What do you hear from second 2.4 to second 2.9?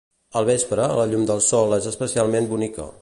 bonica.